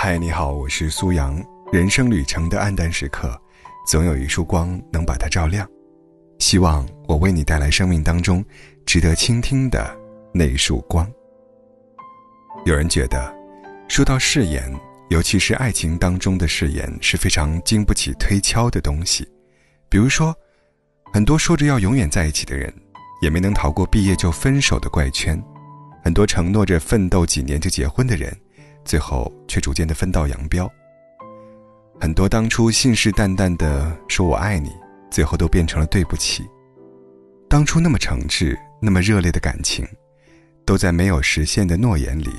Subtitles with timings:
[0.00, 1.44] 嗨，你好，我是苏阳。
[1.72, 3.36] 人生旅程的暗淡时刻，
[3.84, 5.68] 总有一束光能把它照亮。
[6.38, 8.42] 希望我为你带来生命当中
[8.86, 9.92] 值得倾听的
[10.32, 11.04] 那一束光。
[12.64, 13.34] 有人觉得，
[13.88, 14.72] 说到誓言，
[15.10, 19.28] 尤其是爱情当中的誓言，是非常经不起推敲的东西。
[19.88, 20.32] 比如说，
[21.12, 22.72] 很多说着要永远在一起的人，
[23.20, 25.36] 也没能逃过毕业就分手的怪圈；
[26.04, 28.32] 很多承诺着奋斗几年就结婚的人，
[28.88, 30.66] 最后却逐渐的分道扬镳。
[32.00, 34.72] 很多当初信誓旦旦的说我爱你，
[35.10, 36.48] 最后都变成了对不起。
[37.50, 39.86] 当初那么诚挚、那么热烈的感情，
[40.64, 42.30] 都在没有实现的诺言里，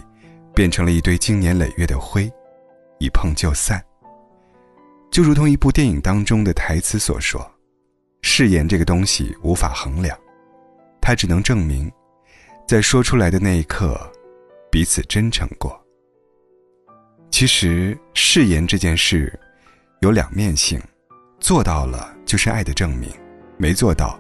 [0.56, 2.28] 变成了一堆经年累月的灰，
[3.00, 3.80] 一碰就散。
[5.12, 7.48] 就如同一部电影当中的台词所说
[8.24, 10.18] ：“誓言这个东西无法衡量，
[11.00, 11.92] 它只能证明，
[12.68, 14.00] 在说出来的那一刻，
[14.72, 15.79] 彼此真诚过。”
[17.30, 19.38] 其实誓言这件事。
[20.02, 20.82] 有两面性，
[21.42, 23.12] 做到了就是爱的证明，
[23.58, 24.18] 没做到，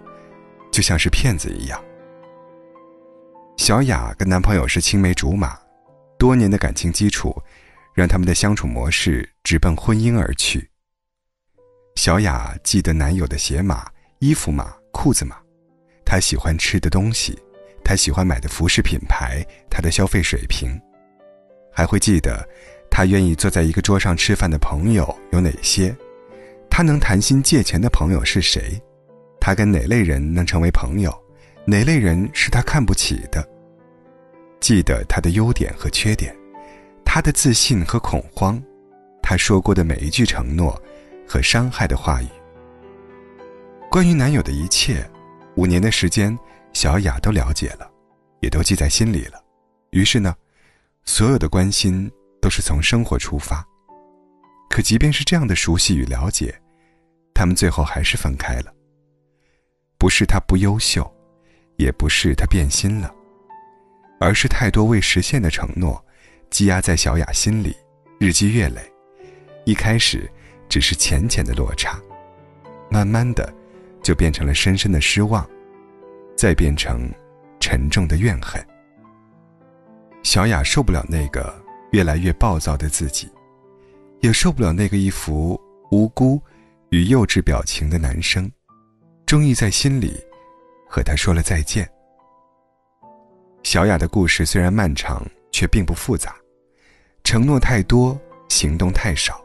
[0.73, 1.81] 就像是骗子一样。
[3.55, 5.57] 小雅跟男朋友是青梅竹马，
[6.17, 7.33] 多年的感情基础，
[7.93, 10.69] 让他们的相处模式直奔婚姻而去。
[11.95, 15.37] 小雅记得男友的鞋码、衣服码、裤子码，
[16.05, 17.39] 她喜欢吃的东西，
[17.85, 20.77] 她喜欢买的服饰品牌，她的消费水平，
[21.71, 22.45] 还会记得。
[22.91, 25.95] 他愿意坐在一个桌上吃饭的朋友有哪些？
[26.69, 28.81] 他能谈心借钱的朋友是谁？
[29.39, 31.11] 他跟哪类人能成为朋友？
[31.65, 33.47] 哪类人是他看不起的？
[34.59, 36.35] 记得他的优点和缺点，
[37.05, 38.61] 他的自信和恐慌，
[39.21, 40.81] 他说过的每一句承诺
[41.27, 42.27] 和伤害的话语。
[43.89, 45.09] 关于男友的一切，
[45.55, 46.37] 五年的时间，
[46.73, 47.89] 小雅都了解了，
[48.41, 49.41] 也都记在心里了。
[49.91, 50.35] 于是呢，
[51.05, 52.11] 所有的关心。
[52.41, 53.65] 都是从生活出发，
[54.69, 56.53] 可即便是这样的熟悉与了解，
[57.33, 58.73] 他们最后还是分开了。
[59.97, 61.09] 不是他不优秀，
[61.77, 63.13] 也不是他变心了，
[64.19, 66.03] 而是太多未实现的承诺，
[66.49, 67.75] 积压在小雅心里，
[68.19, 68.81] 日积月累。
[69.65, 70.31] 一开始
[70.69, 71.99] 只是浅浅的落差，
[72.89, 73.53] 慢慢的
[74.01, 75.47] 就变成了深深的失望，
[76.37, 77.11] 再变成
[77.59, 78.65] 沉重的怨恨。
[80.23, 81.53] 小雅受不了那个。
[81.91, 83.29] 越来越暴躁的自己，
[84.21, 85.59] 也受不了那个一副
[85.91, 86.41] 无辜
[86.89, 88.51] 与幼稚表情的男生，
[89.25, 90.13] 终于在心里
[90.87, 91.89] 和他说了再见。
[93.63, 96.35] 小雅的故事虽然漫长，却并不复杂，
[97.23, 99.43] 承诺太多，行动太少。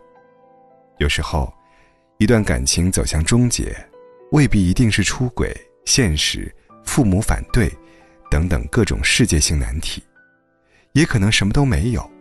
[0.98, 1.52] 有时候，
[2.18, 3.74] 一段感情走向终结，
[4.30, 7.72] 未必一定是出轨、现实、父母反对
[8.30, 10.02] 等等各种世界性难题，
[10.92, 12.13] 也可能什么都没有。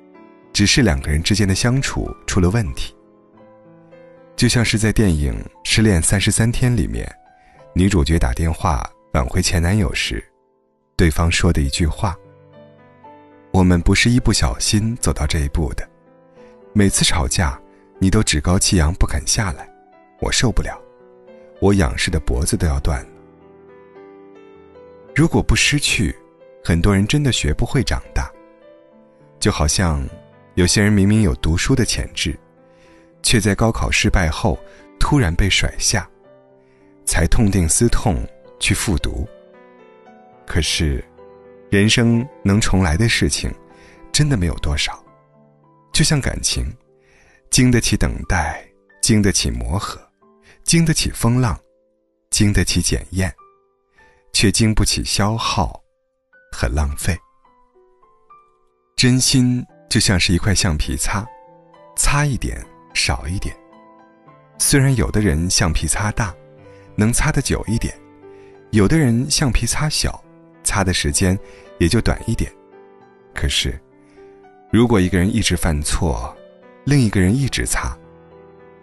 [0.54, 2.96] 只是两个人之间的相处出了问题，
[4.36, 5.34] 就像是在电影
[5.64, 7.12] 《失恋三十三天》里面，
[7.74, 10.24] 女主角打电话挽回前男友时，
[10.96, 12.16] 对方说的一句话
[13.52, 15.90] ：“我们不是一不小心走到这一步的，
[16.72, 17.60] 每次吵架，
[17.98, 19.68] 你都趾高气扬不肯下来，
[20.22, 20.80] 我受不了，
[21.60, 23.10] 我仰视的脖子都要断了。”
[25.16, 26.16] 如果不失去，
[26.64, 28.32] 很多人真的学不会长大，
[29.40, 30.08] 就好像。
[30.56, 32.38] 有些人明明有读书的潜质，
[33.24, 34.58] 却在高考失败后
[35.00, 36.08] 突然被甩下，
[37.06, 38.24] 才痛定思痛
[38.60, 39.28] 去复读。
[40.46, 41.04] 可是，
[41.72, 43.52] 人生能重来的事情，
[44.12, 45.04] 真的没有多少。
[45.92, 46.72] 就像感情，
[47.50, 48.64] 经得起等待，
[49.02, 50.00] 经得起磨合，
[50.64, 51.60] 经得起风浪，
[52.30, 53.34] 经得起检验，
[54.34, 55.84] 却经不起消耗
[56.52, 57.18] 和浪费。
[58.96, 59.66] 真心。
[59.94, 61.24] 就像是一块橡皮擦，
[61.96, 62.60] 擦一点
[62.96, 63.56] 少一点。
[64.58, 66.34] 虽然有的人橡皮擦大，
[66.96, 67.94] 能擦得久一点；
[68.72, 70.20] 有的人橡皮擦小，
[70.64, 71.38] 擦的时间
[71.78, 72.52] 也就短一点。
[73.36, 73.80] 可是，
[74.72, 76.36] 如果一个人一直犯错，
[76.86, 77.96] 另一个人一直擦，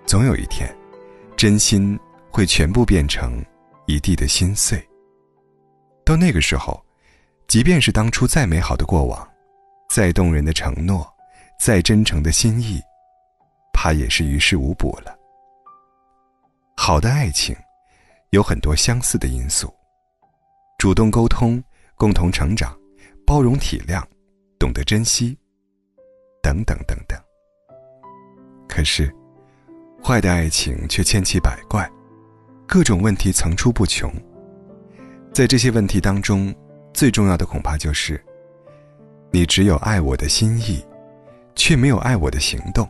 [0.07, 0.73] 总有一天，
[1.37, 1.99] 真心
[2.31, 3.45] 会全部变成
[3.87, 4.81] 一地的心碎。
[6.05, 6.81] 到那个时候，
[7.49, 9.29] 即便是当初再美好的过往。
[9.91, 11.05] 再动人的承诺，
[11.59, 12.81] 再真诚的心意，
[13.73, 15.19] 怕也是于事无补了。
[16.77, 17.57] 好的爱情，
[18.31, 19.69] 有很多相似的因素：
[20.79, 21.61] 主动沟通、
[21.97, 22.73] 共同成长、
[23.27, 24.01] 包容体谅、
[24.61, 25.37] 懂得珍惜，
[26.41, 27.21] 等等等等。
[28.69, 29.13] 可是，
[30.01, 31.91] 坏的爱情却千奇百怪，
[32.65, 34.09] 各种问题层出不穷。
[35.35, 36.55] 在这些问题当中，
[36.95, 38.25] 最重要的恐怕就是。
[39.31, 40.85] 你只有爱我的心意，
[41.55, 42.89] 却没有爱我的行动。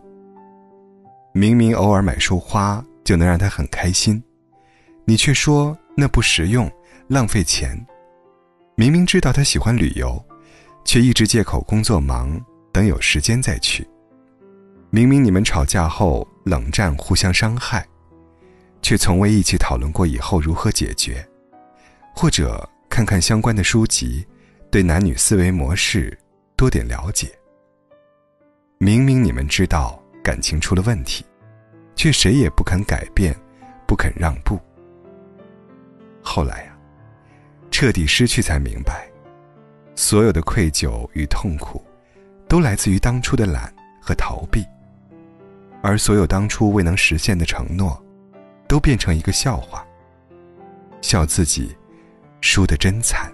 [1.32, 4.22] 明明偶尔买束花就能让他很开心，
[5.04, 6.70] 你却说那不实用，
[7.08, 7.78] 浪费钱。
[8.74, 10.22] 明明知道他喜欢旅游，
[10.84, 12.40] 却一直借口工作忙，
[12.72, 13.86] 等有时间再去。
[14.88, 17.86] 明明你们吵架后冷战，互相伤害，
[18.80, 21.24] 却从未一起讨论过以后如何解决，
[22.14, 24.26] 或者看看相关的书籍，
[24.70, 26.18] 对男女思维模式
[26.60, 27.26] 多点了解。
[28.76, 29.98] 明明你们知道。
[30.22, 31.24] 感情出了问题，
[31.96, 33.34] 却谁也不肯改变，
[33.86, 34.60] 不肯让步。
[36.22, 36.78] 后来呀，
[37.70, 39.10] 彻底失去才明白，
[39.96, 41.82] 所有的愧疚与痛苦，
[42.46, 44.62] 都来自于当初的懒和逃避，
[45.82, 47.98] 而所有当初未能实现的承诺，
[48.68, 49.82] 都变成一个笑话。
[51.00, 51.74] 笑自己
[52.42, 53.32] 输得真惨。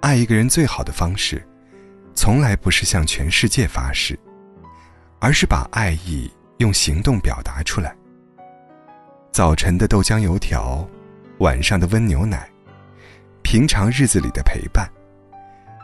[0.00, 1.46] 爱一个人最好的方式，
[2.14, 4.18] 从来不是向全世界发誓。
[5.22, 6.30] 而是把爱意
[6.60, 7.94] 用行动表达出来。
[9.30, 10.88] 早晨的豆浆油条，
[11.40, 12.48] 晚上的温牛奶，
[13.42, 14.90] 平常日子里的陪伴，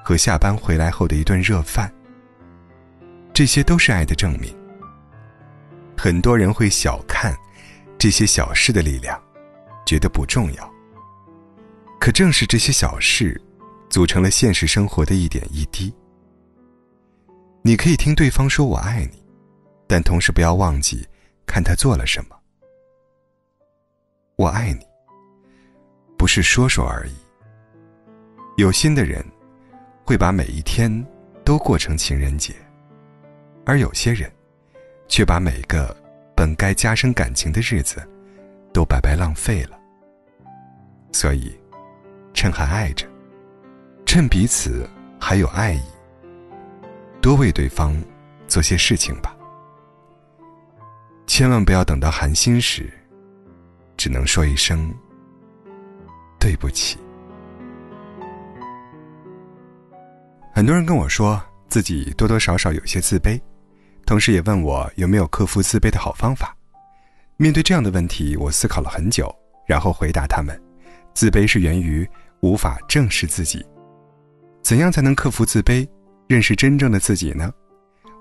[0.03, 1.93] 和下班回来后的一顿热饭，
[3.35, 4.57] 这些都是爱的证明。
[5.99, 7.37] 很多人会小看
[7.99, 9.21] 这些小事的力量，
[9.85, 10.73] 觉得不重要。
[12.01, 13.39] 可正是这些小事，
[13.97, 15.91] 组成了现实生活的一点一滴。
[17.63, 19.25] 你可以听对方说“我爱你”。
[19.89, 21.09] 但同时不要忘记，
[21.47, 22.37] 看他做了什么。
[24.37, 24.81] 我爱你，
[26.19, 27.15] 不是说说而已。
[28.59, 29.25] 有心的人，
[30.05, 30.93] 会把每一天
[31.43, 32.55] 都过成情人节，
[33.65, 34.31] 而有些人，
[35.09, 35.97] 却把每个
[36.37, 38.07] 本该加深感情的日子，
[38.75, 39.81] 都白白浪费了。
[41.13, 41.51] 所以，
[42.35, 43.09] 趁还爱着，
[44.17, 44.89] 趁彼此
[45.21, 45.83] 还有爱意，
[47.21, 47.95] 多为对方
[48.49, 49.37] 做些事情吧。
[51.27, 52.91] 千万不要等到寒心时，
[53.95, 54.91] 只能说一声
[56.41, 56.97] 对不起。
[60.55, 63.39] 很多人跟我说自己多多少少有些自卑，
[64.07, 66.57] 同时也问我有没有克服自卑的好方法。
[67.37, 69.31] 面对这样的问题，我思考了很久，
[69.67, 70.59] 然后回答他们：
[71.13, 72.09] 自卑是源于
[72.41, 73.63] 无法正视自己。
[74.67, 75.89] 怎样才能克服自卑，
[76.27, 77.53] 认识真正的自己呢？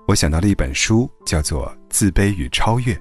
[0.06, 2.94] 我想到了一本书，叫做《自卑与超越》。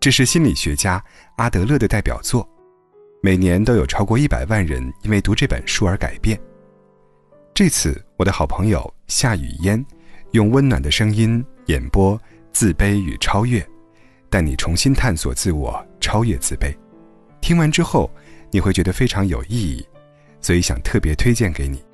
[0.00, 1.04] 这是心理学家
[1.36, 2.48] 阿德勒的代表作，
[3.22, 6.40] 每年都有超过一百万人因为读这本书而改变。
[7.52, 9.84] 这次，我的好朋友夏雨嫣
[10.30, 12.18] 用温暖的声音演播
[12.50, 13.60] 《自卑与超越》，
[14.30, 16.74] 带你重新探索自我，超越自卑。
[17.42, 18.10] 听完之后，
[18.50, 19.86] 你会觉得非常有意义，
[20.40, 21.84] 所以想特别推荐给你，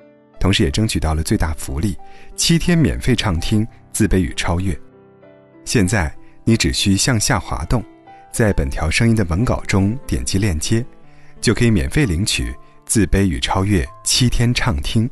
[0.41, 1.95] 同时也争取到了最大福利：
[2.35, 4.73] 七天免费畅听《自卑与超越》。
[5.63, 6.11] 现在
[6.43, 7.81] 你只需向下滑动。
[8.31, 10.83] 在本条声音的文稿中点击链接，
[11.39, 12.49] 就可以免费领取
[12.85, 15.07] 《自卑与超越》七天畅听。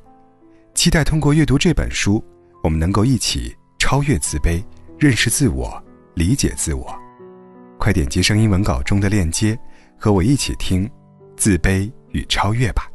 [0.73, 2.23] 期待通过阅读这本书，
[2.63, 4.63] 我们能够一起超越自卑，
[4.97, 5.83] 认识自我，
[6.15, 6.97] 理解自我。
[7.77, 9.55] 快点击声音文稿中的链接，
[9.95, 10.87] 和我一起听
[11.35, 12.88] 《自卑与超越》吧。